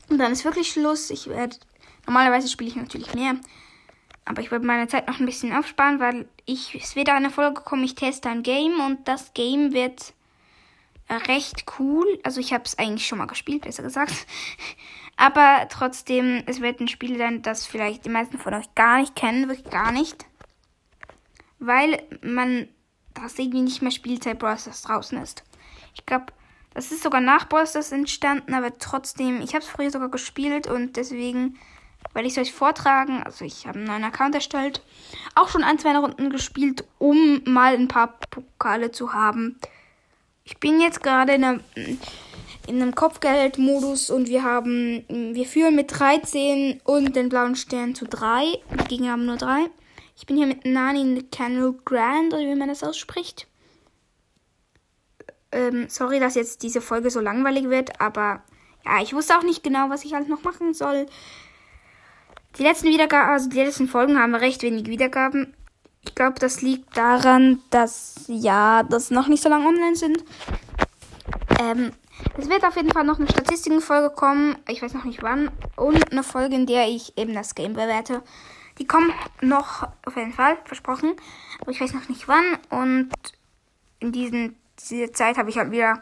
dann 0.10 0.32
ist 0.32 0.46
wirklich 0.46 0.72
Schluss. 0.72 1.10
Ich 1.10 1.28
werde. 1.28 1.58
Normalerweise 2.06 2.48
spiele 2.48 2.70
ich 2.70 2.76
natürlich 2.76 3.14
mehr. 3.14 3.36
Aber 4.24 4.42
ich 4.42 4.52
werde 4.52 4.66
meine 4.66 4.88
Zeit 4.88 5.08
noch 5.08 5.20
ein 5.20 5.26
bisschen 5.26 5.54
aufsparen, 5.54 6.00
weil 6.00 6.28
ich, 6.46 6.76
es 6.76 6.96
wird 6.96 7.10
eine 7.10 7.30
Folge 7.30 7.62
kommen, 7.62 7.84
ich 7.84 7.96
teste 7.96 8.30
ein 8.30 8.44
Game 8.44 8.80
und 8.80 9.08
das 9.08 9.34
Game 9.34 9.74
wird 9.74 10.14
recht 11.10 11.66
cool. 11.80 12.20
Also 12.24 12.40
ich 12.40 12.54
habe 12.54 12.64
es 12.66 12.78
eigentlich 12.78 13.08
schon 13.08 13.18
mal 13.18 13.28
gespielt, 13.28 13.64
besser 13.64 13.84
gesagt. 13.84 14.14
Aber 15.18 15.68
trotzdem, 15.70 16.44
es 16.46 16.62
wird 16.62 16.80
ein 16.80 16.88
Spiel 16.88 17.18
sein, 17.18 17.42
das 17.42 17.66
vielleicht 17.66 18.06
die 18.06 18.10
meisten 18.10 18.38
von 18.38 18.54
euch 18.54 18.74
gar 18.76 19.00
nicht 19.00 19.16
kennen, 19.16 19.48
wirklich 19.48 19.72
gar 19.72 19.92
nicht. 19.92 20.26
Weil 21.60 22.04
man 22.22 22.68
das 23.16 23.40
irgendwie 23.40 23.62
nicht 23.62 23.82
mehr 23.82 23.92
Spielzeit 23.92 24.38
Brawl 24.38 24.58
draußen 24.58 25.18
ist. 25.20 25.44
Ich 25.96 26.06
glaube, 26.06 26.28
das 26.76 26.92
ist 26.92 27.02
sogar 27.02 27.22
nach 27.22 27.50
Brawl 27.50 27.66
entstanden, 27.92 28.54
aber 28.54 28.78
trotzdem, 28.78 29.42
ich 29.42 29.56
habe 29.56 29.64
es 29.64 29.70
früher 29.70 29.90
sogar 29.90 30.10
gespielt 30.10 30.68
und 30.68 30.96
deswegen 30.96 31.58
werde 32.14 32.28
ich 32.28 32.38
es 32.38 32.40
euch 32.40 32.54
vortragen. 32.54 33.24
Also 33.24 33.46
ich 33.46 33.66
habe 33.66 33.80
einen 33.80 33.88
neuen 33.88 34.04
Account 34.04 34.36
erstellt. 34.36 34.84
Auch 35.34 35.50
schon 35.50 35.64
ein, 35.64 35.80
zwei 35.80 35.98
Runden 35.98 36.30
gespielt, 36.30 36.84
um 37.00 37.42
mal 37.46 37.74
ein 37.74 37.88
paar 37.88 38.20
Pokale 38.30 38.92
zu 38.92 39.14
haben. 39.14 39.60
Ich 40.48 40.60
bin 40.60 40.80
jetzt 40.80 41.04
gerade 41.04 41.34
in 41.34 41.44
einem, 41.44 41.60
in 41.76 42.82
einem 42.82 42.96
Kopfgeldmodus 42.96 44.10
und 44.10 44.30
wir 44.30 44.44
haben, 44.44 45.04
wir 45.10 45.46
führen 45.46 45.76
mit 45.76 46.00
13 46.00 46.80
und 46.86 47.18
den 47.18 47.28
blauen 47.28 47.58
Stern 47.58 47.96
zu 47.96 48.06
3. 48.06 48.58
Die 48.80 48.88
Gegner 48.88 49.12
haben 49.12 49.26
nur 49.26 49.36
3. 49.36 49.70
Ich 50.16 50.26
bin 50.26 50.38
hier 50.38 50.48
mit 50.48 50.66
Nani 50.66 51.22
Candle 51.34 51.76
Grand, 51.84 52.34
oder 52.34 52.44
wie 52.44 52.56
man 52.56 52.70
das 52.70 52.82
ausspricht. 52.82 53.46
Ähm, 55.52 55.90
sorry, 55.90 56.22
dass 56.22 56.36
jetzt 56.36 56.64
diese 56.64 56.80
Folge 56.80 57.10
so 57.10 57.20
langweilig 57.20 57.70
wird, 57.70 58.00
aber 58.00 58.42
ja, 58.86 59.02
ich 59.04 59.14
wusste 59.14 59.38
auch 59.38 59.44
nicht 59.44 59.64
genau, 59.64 59.90
was 59.90 60.06
ich 60.06 60.14
halt 60.14 60.30
noch 60.30 60.44
machen 60.44 60.74
soll. 60.74 61.08
Die 62.58 62.64
letzten 62.64 62.88
Wiedergaben, 62.88 63.34
also 63.34 63.50
die 63.50 63.58
letzten 63.58 63.90
Folgen 63.90 64.18
haben 64.18 64.34
recht 64.34 64.64
wenig 64.64 64.88
Wiedergaben. 64.88 65.57
Ich 66.08 66.16
glaube, 66.16 66.40
das 66.40 66.62
liegt 66.62 66.96
daran, 66.96 67.62
dass 67.70 68.24
ja, 68.28 68.84
das 68.84 69.12
noch 69.12 69.28
nicht 69.28 69.44
so 69.44 69.50
lange 69.50 69.68
online 69.68 69.96
sind. 69.96 70.24
Ähm, 71.60 71.92
es 72.38 72.50
wird 72.50 72.64
auf 72.64 72.78
jeden 72.78 72.92
Fall 72.92 73.04
noch 73.04 73.20
eine 73.20 73.28
Statistikenfolge 73.28 74.10
kommen. 74.16 74.56
Ich 74.70 74.82
weiß 74.82 74.94
noch 74.94 75.04
nicht 75.04 75.22
wann. 75.22 75.52
Und 75.76 76.12
eine 76.12 76.24
Folge, 76.24 76.56
in 76.56 76.66
der 76.66 76.88
ich 76.88 77.18
eben 77.18 77.34
das 77.34 77.56
Game 77.56 77.74
bewerte. 77.74 78.24
Die 78.80 78.88
kommen 78.88 79.12
noch 79.42 79.88
auf 80.06 80.16
jeden 80.16 80.32
Fall, 80.32 80.58
versprochen. 80.64 81.14
Aber 81.60 81.72
ich 81.72 81.82
weiß 81.82 81.94
noch 81.94 82.08
nicht 82.08 82.28
wann. 82.30 82.58
Und 82.70 83.10
in 84.00 84.14
diesen, 84.14 84.56
dieser 84.90 85.12
Zeit 85.12 85.38
habe 85.38 85.50
ich 85.50 85.58
halt 85.58 85.72
wieder 85.72 86.02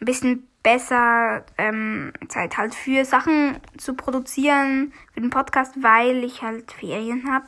ein 0.00 0.04
bisschen 0.04 0.48
besser 0.62 1.44
ähm, 1.58 2.12
Zeit 2.28 2.56
halt 2.56 2.76
für 2.76 3.04
Sachen 3.04 3.58
zu 3.76 3.94
produzieren, 3.94 4.92
für 5.12 5.20
den 5.20 5.30
Podcast, 5.30 5.82
weil 5.82 6.22
ich 6.22 6.42
halt 6.42 6.70
Ferien 6.70 7.28
habe. 7.30 7.46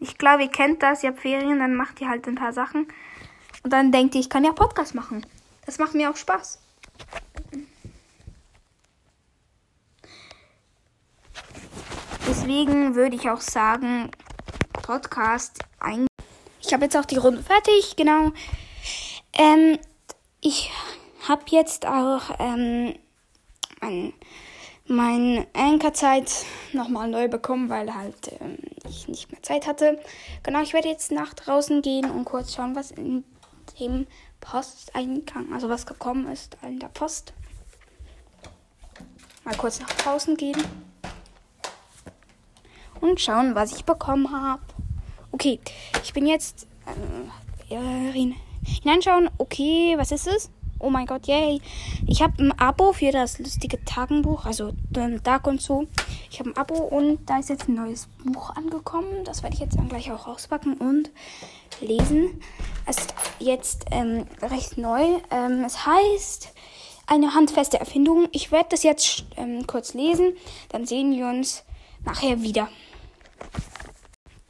Ich 0.00 0.16
glaube, 0.16 0.44
ihr 0.44 0.50
kennt 0.50 0.82
das, 0.82 1.02
ihr 1.02 1.10
habt 1.10 1.20
Ferien, 1.20 1.58
dann 1.58 1.74
macht 1.74 2.00
ihr 2.00 2.08
halt 2.08 2.26
ein 2.26 2.36
paar 2.36 2.52
Sachen. 2.52 2.86
Und 3.62 3.72
dann 3.72 3.90
denkt 3.90 4.14
ihr, 4.14 4.20
ich 4.20 4.30
kann 4.30 4.44
ja 4.44 4.52
Podcast 4.52 4.94
machen. 4.94 5.26
Das 5.66 5.78
macht 5.78 5.94
mir 5.94 6.10
auch 6.10 6.16
Spaß. 6.16 6.60
Deswegen 12.28 12.94
würde 12.94 13.16
ich 13.16 13.28
auch 13.28 13.40
sagen, 13.40 14.10
Podcast 14.72 15.58
ein. 15.80 16.06
Ich 16.62 16.72
habe 16.72 16.84
jetzt 16.84 16.96
auch 16.96 17.04
die 17.04 17.16
Runde 17.16 17.42
fertig, 17.42 17.96
genau. 17.96 18.32
Ähm, 19.32 19.78
ich 20.40 20.70
habe 21.28 21.42
jetzt 21.48 21.86
auch 21.86 22.38
ähm, 22.38 22.94
mein, 23.80 24.12
mein 24.88 25.46
Anchor-Zeit 25.52 26.44
nochmal 26.72 27.08
neu 27.08 27.28
bekommen, 27.28 27.68
weil 27.68 27.94
halt 27.94 28.32
ähm, 28.40 28.58
ich 28.88 29.08
nicht 29.08 29.30
mehr 29.30 29.42
Zeit 29.42 29.66
hatte. 29.66 30.00
Genau, 30.42 30.62
ich 30.62 30.72
werde 30.72 30.88
jetzt 30.88 31.12
nach 31.12 31.34
draußen 31.34 31.82
gehen 31.82 32.10
und 32.10 32.24
kurz 32.24 32.54
schauen, 32.54 32.74
was 32.74 32.90
in 32.90 33.24
dem 33.78 34.06
Posteingang, 34.40 35.52
also 35.52 35.68
was 35.68 35.86
gekommen 35.86 36.26
ist 36.28 36.56
in 36.62 36.78
der 36.78 36.88
Post. 36.88 37.32
Mal 39.44 39.56
kurz 39.56 39.80
nach 39.80 39.90
draußen 39.90 40.36
gehen 40.36 40.62
und 43.00 43.20
schauen, 43.20 43.54
was 43.54 43.72
ich 43.76 43.84
bekommen 43.84 44.30
habe. 44.30 44.62
Okay, 45.32 45.60
ich 46.02 46.12
bin 46.12 46.26
jetzt 46.26 46.66
äh, 47.70 48.28
hineinschauen. 48.62 49.30
Okay, 49.38 49.94
was 49.96 50.12
ist 50.12 50.26
es? 50.26 50.50
Oh 50.80 50.90
mein 50.90 51.06
Gott, 51.06 51.26
yay. 51.26 51.60
Ich 52.06 52.22
habe 52.22 52.40
ein 52.40 52.58
Abo 52.58 52.92
für 52.92 53.10
das 53.10 53.38
lustige 53.40 53.84
Tagenbuch, 53.84 54.46
also 54.46 54.72
Tag 55.24 55.46
und 55.48 55.60
so. 55.60 55.88
Ich 56.30 56.38
habe 56.38 56.50
ein 56.50 56.56
Abo 56.56 56.74
und 56.74 57.28
da 57.28 57.38
ist 57.38 57.48
jetzt 57.48 57.68
ein 57.68 57.74
neues 57.74 58.08
Buch 58.24 58.50
angekommen. 58.50 59.24
Das 59.24 59.42
werde 59.42 59.54
ich 59.54 59.60
jetzt 59.60 59.76
dann 59.76 59.88
gleich 59.88 60.12
auch 60.12 60.28
rauspacken 60.28 60.74
und 60.74 61.10
lesen. 61.80 62.40
Es 62.86 62.98
ist 62.98 63.14
jetzt 63.40 63.86
ähm, 63.90 64.26
recht 64.40 64.78
neu. 64.78 65.02
Ähm, 65.30 65.64
es 65.64 65.84
heißt 65.84 66.52
eine 67.08 67.34
handfeste 67.34 67.80
Erfindung. 67.80 68.28
Ich 68.30 68.52
werde 68.52 68.68
das 68.70 68.84
jetzt 68.84 69.24
ähm, 69.36 69.66
kurz 69.66 69.94
lesen. 69.94 70.34
Dann 70.68 70.86
sehen 70.86 71.10
wir 71.16 71.26
uns 71.26 71.64
nachher 72.04 72.42
wieder. 72.42 72.68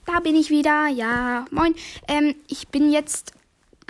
Da 0.04 0.20
bin 0.20 0.36
ich 0.36 0.50
wieder. 0.50 0.88
Ja, 0.88 1.46
moin. 1.50 1.74
Ähm, 2.06 2.34
ich 2.48 2.68
bin 2.68 2.92
jetzt 2.92 3.32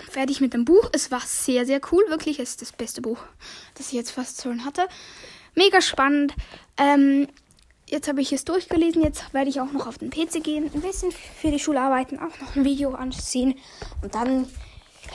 fertig 0.03 0.41
mit 0.41 0.53
dem 0.53 0.65
Buch. 0.65 0.89
Es 0.93 1.11
war 1.11 1.21
sehr, 1.21 1.65
sehr 1.65 1.81
cool. 1.91 2.03
Wirklich, 2.09 2.39
es 2.39 2.51
ist 2.51 2.61
das 2.61 2.71
beste 2.71 3.01
Buch, 3.01 3.19
das 3.75 3.87
ich 3.87 3.93
jetzt 3.93 4.11
fast 4.11 4.41
schon 4.41 4.65
hatte. 4.65 4.87
Mega 5.55 5.81
spannend. 5.81 6.33
Ähm, 6.77 7.27
jetzt 7.87 8.07
habe 8.07 8.21
ich 8.21 8.31
es 8.31 8.45
durchgelesen. 8.45 9.03
Jetzt 9.03 9.33
werde 9.33 9.49
ich 9.49 9.59
auch 9.59 9.71
noch 9.71 9.87
auf 9.87 9.97
den 9.97 10.09
PC 10.09 10.43
gehen, 10.43 10.69
ein 10.73 10.81
bisschen 10.81 11.11
für 11.11 11.51
die 11.51 11.59
Schule 11.59 11.81
arbeiten, 11.81 12.17
auch 12.17 12.39
noch 12.39 12.55
ein 12.55 12.65
Video 12.65 12.93
ansehen. 12.93 13.55
Und 14.01 14.15
dann 14.15 14.47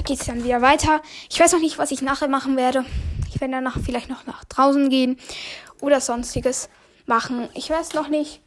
geht 0.05 0.21
es 0.21 0.27
dann 0.27 0.45
wieder 0.45 0.61
weiter. 0.63 1.03
Ich 1.31 1.39
weiß 1.39 1.53
noch 1.53 1.61
nicht, 1.61 1.79
was 1.79 1.91
ich 1.91 2.03
nachher 2.03 2.29
machen 2.29 2.57
werde. 2.57 2.85
Ich 3.33 3.41
werde 3.41 3.55
danach 3.55 3.79
vielleicht 3.85 4.11
noch 4.11 4.27
nach 4.27 4.45
draußen 4.45 4.89
gehen 4.91 5.19
oder 5.81 6.01
sonstiges 6.01 6.69
machen. 7.07 7.49
Ich 7.55 7.71
weiß 7.71 7.95
noch 7.95 8.09
nicht. 8.09 8.41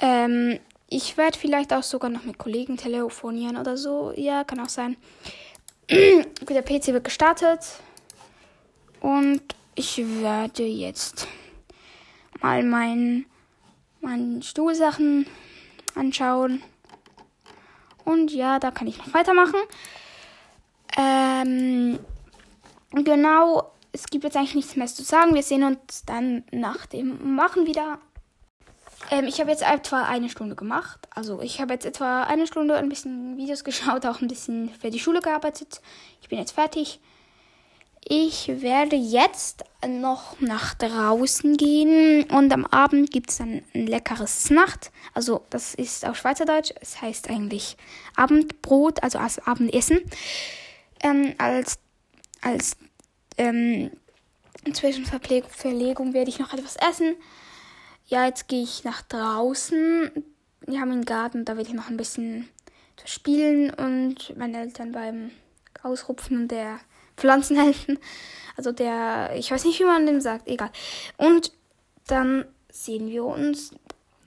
Ähm, 0.00 0.58
ich 0.90 1.16
werde 1.16 1.38
vielleicht 1.38 1.72
auch 1.72 1.84
sogar 1.84 2.10
noch 2.10 2.24
mit 2.24 2.36
Kollegen 2.36 2.76
telefonieren 2.76 3.56
oder 3.56 3.76
so. 3.76 4.12
Ja, 4.16 4.42
kann 4.42 4.60
auch 4.60 4.68
sein. 4.68 4.96
Der 5.88 6.62
PC 6.62 6.88
wird 6.88 7.04
gestartet. 7.04 7.60
Und 9.00 9.40
ich 9.76 9.98
werde 10.20 10.64
jetzt 10.64 11.28
mal 12.40 12.62
mein, 12.64 13.24
Stuhlsachen 14.42 15.26
anschauen. 15.94 16.62
Und 18.04 18.32
ja, 18.32 18.58
da 18.58 18.72
kann 18.72 18.88
ich 18.88 18.98
noch 18.98 19.14
weitermachen. 19.14 19.60
Ähm, 20.98 22.00
genau, 22.90 23.70
es 23.92 24.06
gibt 24.06 24.24
jetzt 24.24 24.36
eigentlich 24.36 24.56
nichts 24.56 24.76
mehr 24.76 24.86
zu 24.88 25.04
sagen. 25.04 25.34
Wir 25.34 25.42
sehen 25.44 25.62
uns 25.62 26.04
dann 26.04 26.42
nach 26.50 26.86
dem 26.86 27.36
Machen 27.36 27.66
wieder. 27.66 28.00
Ähm, 29.10 29.26
ich 29.26 29.40
habe 29.40 29.50
jetzt 29.50 29.62
etwa 29.62 30.02
eine 30.04 30.28
Stunde 30.28 30.54
gemacht. 30.54 31.08
Also 31.14 31.40
ich 31.42 31.60
habe 31.60 31.74
jetzt 31.74 31.84
etwa 31.84 32.22
eine 32.22 32.46
Stunde 32.46 32.76
ein 32.76 32.88
bisschen 32.88 33.36
Videos 33.36 33.64
geschaut, 33.64 34.06
auch 34.06 34.20
ein 34.20 34.28
bisschen 34.28 34.70
für 34.70 34.90
die 34.90 35.00
Schule 35.00 35.20
gearbeitet. 35.20 35.80
Ich 36.22 36.28
bin 36.28 36.38
jetzt 36.38 36.52
fertig. 36.52 37.00
Ich 38.02 38.48
werde 38.48 38.96
jetzt 38.96 39.62
noch 39.86 40.40
nach 40.40 40.72
draußen 40.74 41.58
gehen 41.58 42.24
und 42.30 42.50
am 42.50 42.64
Abend 42.64 43.10
gibt 43.10 43.30
es 43.30 43.38
dann 43.38 43.62
ein 43.74 43.86
leckeres 43.86 44.48
Nacht. 44.48 44.90
Also 45.12 45.44
das 45.50 45.74
ist 45.74 46.06
auf 46.06 46.16
Schweizerdeutsch. 46.16 46.72
Es 46.80 47.02
heißt 47.02 47.28
eigentlich 47.28 47.76
Abendbrot, 48.16 49.02
also 49.02 49.18
als 49.18 49.38
Abendessen. 49.46 50.00
Ähm, 51.02 51.34
als 51.36 51.78
als 52.40 52.76
ähm, 53.36 53.90
Zwischenverpflegung 54.72 56.14
werde 56.14 56.30
ich 56.30 56.38
noch 56.38 56.54
etwas 56.54 56.76
essen. 56.76 57.16
Ja, 58.10 58.26
jetzt 58.26 58.48
gehe 58.48 58.64
ich 58.64 58.82
nach 58.82 59.02
draußen. 59.02 60.10
Wir 60.66 60.80
haben 60.80 60.90
einen 60.90 61.04
Garten, 61.04 61.44
da 61.44 61.56
werde 61.56 61.68
ich 61.68 61.76
noch 61.76 61.88
ein 61.88 61.96
bisschen 61.96 62.48
spielen 63.04 63.72
und 63.72 64.36
meine 64.36 64.58
Eltern 64.58 64.90
beim 64.90 65.30
Ausrupfen 65.84 66.48
der 66.48 66.80
Pflanzen 67.16 67.56
helfen. 67.56 68.00
Also 68.56 68.72
der, 68.72 69.30
ich 69.36 69.52
weiß 69.52 69.64
nicht, 69.64 69.78
wie 69.78 69.84
man 69.84 70.06
dem 70.06 70.20
sagt, 70.20 70.48
egal. 70.48 70.72
Und 71.18 71.52
dann 72.08 72.46
sehen 72.72 73.08
wir 73.10 73.24
uns 73.24 73.70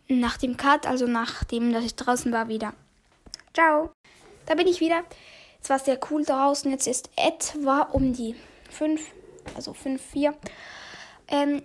nach 0.08 0.38
dem 0.38 0.56
Cut, 0.56 0.88
also 0.88 1.06
nachdem, 1.06 1.74
dass 1.74 1.84
ich 1.84 1.96
draußen 1.96 2.32
war, 2.32 2.48
wieder. 2.48 2.74
Ciao. 3.54 3.92
Da 4.46 4.56
bin 4.56 4.68
ich 4.68 4.80
wieder. 4.80 5.04
Es 5.62 5.70
war 5.70 5.80
sehr 5.80 6.00
cool 6.10 6.24
draußen. 6.24 6.72
Jetzt 6.72 6.88
ist 6.88 7.10
etwa 7.18 7.82
um 7.82 8.14
die 8.14 8.36
5, 8.70 9.12
also 9.56 9.74
5, 9.74 10.02
4. 10.02 10.34
Ähm, 11.28 11.64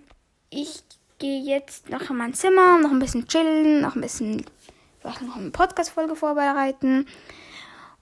ich 0.49 0.83
gehe 1.19 1.41
jetzt 1.41 1.89
noch 1.89 2.09
in 2.09 2.17
mein 2.17 2.33
Zimmer, 2.33 2.79
noch 2.79 2.91
ein 2.91 2.99
bisschen 2.99 3.27
chillen, 3.27 3.81
noch 3.81 3.95
ein 3.95 4.01
bisschen, 4.01 4.45
noch 5.03 5.37
eine 5.37 5.51
Podcast-Folge 5.51 6.15
vorbereiten 6.15 7.05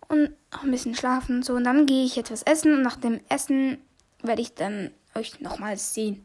und 0.07 0.31
noch 0.53 0.63
ein 0.63 0.71
bisschen 0.71 0.95
schlafen 0.95 1.43
so. 1.43 1.53
Und 1.53 1.63
dann 1.63 1.85
gehe 1.85 2.05
ich 2.05 2.17
etwas 2.17 2.43
essen 2.43 2.73
und 2.73 2.81
nach 2.83 2.95
dem 2.95 3.19
Essen 3.29 3.79
werde 4.23 4.41
ich 4.41 4.53
dann 4.53 4.91
euch 5.15 5.39
nochmals 5.39 5.93
sehen. 5.93 6.23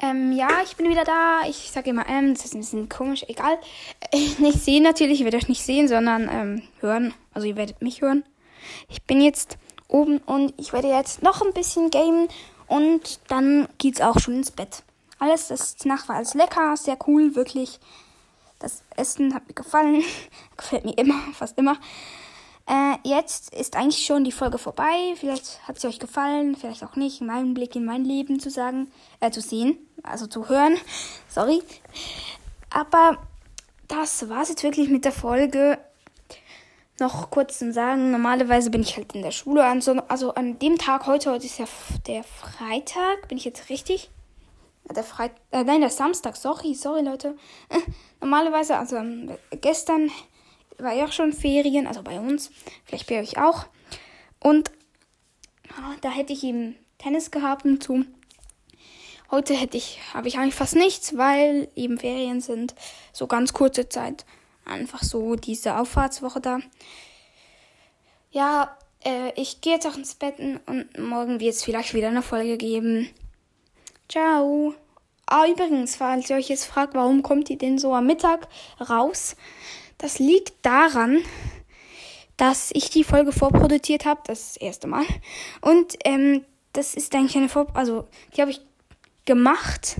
Ähm, 0.00 0.32
ja, 0.32 0.48
ich 0.64 0.76
bin 0.76 0.88
wieder 0.88 1.04
da. 1.04 1.40
Ich 1.48 1.70
sage 1.72 1.90
immer, 1.90 2.08
ähm, 2.08 2.34
das 2.34 2.44
ist 2.44 2.54
ein 2.54 2.60
bisschen 2.60 2.88
komisch, 2.88 3.24
egal. 3.28 3.58
nicht 4.38 4.60
sehen 4.60 4.84
natürlich, 4.84 5.20
ihr 5.20 5.26
werdet 5.26 5.42
euch 5.42 5.48
nicht 5.48 5.62
sehen, 5.62 5.88
sondern 5.88 6.28
ähm, 6.30 6.62
hören. 6.80 7.14
Also 7.34 7.48
ihr 7.48 7.56
werdet 7.56 7.82
mich 7.82 8.00
hören. 8.00 8.24
Ich 8.88 9.02
bin 9.02 9.20
jetzt 9.20 9.58
oben 9.88 10.18
und 10.18 10.54
ich 10.56 10.72
werde 10.72 10.88
jetzt 10.88 11.22
noch 11.22 11.42
ein 11.42 11.52
bisschen 11.52 11.90
gamen 11.90 12.28
und 12.68 13.20
dann 13.28 13.68
geht's 13.78 14.00
auch 14.00 14.20
schon 14.20 14.34
ins 14.34 14.50
Bett. 14.50 14.82
Alles, 15.18 15.48
das 15.48 15.84
Nacht 15.84 16.08
war 16.08 16.16
alles 16.16 16.34
lecker, 16.34 16.76
sehr 16.76 16.98
cool, 17.06 17.34
wirklich. 17.34 17.80
Das 18.58 18.82
Essen 18.96 19.34
hat 19.34 19.46
mir 19.46 19.54
gefallen. 19.54 20.02
Gefällt 20.56 20.84
mir 20.84 20.96
immer, 20.96 21.20
fast 21.32 21.58
immer. 21.58 21.76
Äh, 22.66 22.96
jetzt 23.02 23.54
ist 23.54 23.76
eigentlich 23.76 24.04
schon 24.04 24.24
die 24.24 24.32
Folge 24.32 24.58
vorbei. 24.58 25.14
Vielleicht 25.16 25.66
hat 25.66 25.80
sie 25.80 25.88
euch 25.88 25.98
gefallen, 25.98 26.54
vielleicht 26.54 26.84
auch 26.84 26.96
nicht. 26.96 27.20
Meinen 27.20 27.54
Blick 27.54 27.74
in 27.76 27.84
mein 27.84 28.04
Leben 28.04 28.40
zu 28.40 28.50
sagen, 28.50 28.90
äh, 29.20 29.30
zu 29.30 29.40
sehen, 29.40 29.78
also 30.02 30.26
zu 30.26 30.48
hören. 30.48 30.76
Sorry. 31.28 31.62
Aber 32.70 33.18
das 33.88 34.28
war's 34.28 34.50
jetzt 34.50 34.62
wirklich 34.62 34.90
mit 34.90 35.04
der 35.04 35.12
Folge. 35.12 35.78
noch 37.00 37.30
kurz 37.30 37.58
zum 37.58 37.72
Sagen, 37.72 38.10
normalerweise 38.10 38.70
bin 38.70 38.82
ich 38.82 38.96
halt 38.96 39.14
in 39.14 39.22
der 39.22 39.30
Schule. 39.30 39.64
Also 39.64 40.34
an 40.34 40.58
dem 40.58 40.76
Tag 40.78 41.06
heute, 41.06 41.30
heute 41.30 41.46
ist 41.46 41.58
ja 41.58 41.66
der 42.06 42.24
Freitag, 42.24 43.28
bin 43.28 43.38
ich 43.38 43.44
jetzt 43.44 43.70
richtig? 43.70 44.10
Der 44.94 45.04
Freit 45.04 45.32
äh, 45.50 45.64
nein, 45.64 45.80
der 45.80 45.90
Samstag, 45.90 46.36
sorry, 46.36 46.74
sorry 46.74 47.02
Leute. 47.02 47.36
Äh, 47.68 47.78
normalerweise, 48.20 48.76
also 48.76 48.96
ähm, 48.96 49.30
gestern 49.60 50.10
war 50.78 50.92
ja 50.92 51.04
auch 51.04 51.12
schon 51.12 51.32
Ferien, 51.32 51.86
also 51.86 52.02
bei 52.02 52.18
uns, 52.18 52.50
vielleicht 52.84 53.08
bei 53.08 53.20
euch 53.20 53.38
auch. 53.38 53.66
Und 54.40 54.70
oh, 55.70 55.96
da 56.00 56.10
hätte 56.10 56.32
ich 56.32 56.44
eben 56.44 56.76
Tennis 56.98 57.30
gehabt 57.30 57.64
und 57.64 57.82
so. 57.82 58.02
Heute 59.30 59.54
hätte 59.54 59.76
ich, 59.76 59.98
habe 60.14 60.28
ich 60.28 60.38
eigentlich 60.38 60.54
fast 60.54 60.74
nichts, 60.74 61.16
weil 61.16 61.68
eben 61.76 61.98
Ferien 61.98 62.40
sind. 62.40 62.74
So 63.12 63.26
ganz 63.26 63.52
kurze 63.52 63.88
Zeit. 63.88 64.24
Einfach 64.64 65.02
so 65.02 65.34
diese 65.36 65.76
Auffahrtswoche 65.76 66.40
da. 66.40 66.60
Ja, 68.30 68.76
äh, 69.04 69.32
ich 69.36 69.60
gehe 69.60 69.74
jetzt 69.74 69.86
auch 69.86 69.96
ins 69.96 70.14
Bett 70.14 70.38
und 70.38 70.98
morgen 70.98 71.40
wird 71.40 71.54
es 71.54 71.64
vielleicht 71.64 71.92
wieder 71.94 72.08
eine 72.08 72.22
Folge 72.22 72.56
geben. 72.56 73.10
Ciao. 74.08 74.74
Ah, 75.26 75.46
übrigens, 75.46 75.96
falls 75.96 76.30
ihr 76.30 76.36
euch 76.36 76.48
jetzt 76.48 76.64
fragt, 76.64 76.94
warum 76.94 77.22
kommt 77.22 77.50
die 77.50 77.58
denn 77.58 77.78
so 77.78 77.92
am 77.92 78.06
Mittag 78.06 78.48
raus? 78.80 79.36
Das 79.98 80.18
liegt 80.18 80.54
daran, 80.64 81.18
dass 82.38 82.70
ich 82.72 82.88
die 82.88 83.04
Folge 83.04 83.32
vorproduziert 83.32 84.06
habe, 84.06 84.22
das 84.24 84.56
erste 84.56 84.86
Mal. 84.86 85.04
Und 85.60 85.98
ähm, 86.06 86.44
das 86.72 86.94
ist 86.94 87.14
eigentlich 87.14 87.36
eine 87.36 87.50
Vor... 87.50 87.66
Also, 87.74 88.08
die 88.34 88.40
habe 88.40 88.50
ich 88.50 88.62
gemacht 89.26 89.96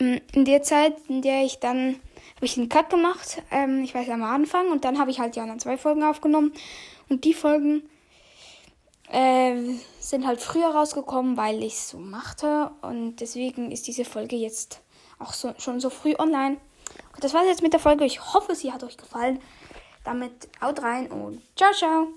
ähm, 0.00 0.22
in 0.32 0.46
der 0.46 0.62
Zeit, 0.62 0.94
in 1.08 1.20
der 1.20 1.44
ich 1.44 1.58
dann 1.58 1.96
habe 2.36 2.46
ich 2.46 2.56
einen 2.56 2.70
Cut 2.70 2.88
gemacht. 2.88 3.42
Ähm, 3.50 3.82
ich 3.84 3.94
weiß 3.94 4.08
am 4.08 4.22
Anfang 4.22 4.70
und 4.70 4.86
dann 4.86 4.98
habe 4.98 5.10
ich 5.10 5.20
halt 5.20 5.36
die 5.36 5.40
anderen 5.40 5.60
zwei 5.60 5.76
Folgen 5.76 6.02
aufgenommen. 6.02 6.52
Und 7.10 7.24
die 7.24 7.34
Folgen 7.34 7.82
äh, 9.10 9.56
sind 10.00 10.26
halt 10.26 10.40
früher 10.40 10.68
rausgekommen, 10.68 11.36
weil 11.36 11.62
ich 11.62 11.74
es 11.74 11.90
so 11.90 11.98
machte. 11.98 12.70
Und 12.82 13.16
deswegen 13.16 13.70
ist 13.70 13.86
diese 13.86 14.04
Folge 14.04 14.36
jetzt 14.36 14.82
auch 15.18 15.32
so, 15.32 15.54
schon 15.58 15.80
so 15.80 15.90
früh 15.90 16.14
online. 16.18 16.58
Und 17.14 17.24
das 17.24 17.34
war's 17.34 17.46
jetzt 17.46 17.62
mit 17.62 17.72
der 17.72 17.80
Folge. 17.80 18.04
Ich 18.04 18.34
hoffe, 18.34 18.54
sie 18.54 18.72
hat 18.72 18.84
euch 18.84 18.96
gefallen. 18.96 19.40
Damit 20.04 20.48
haut 20.60 20.82
rein 20.82 21.10
und 21.10 21.42
ciao, 21.56 21.72
ciao. 21.72 22.08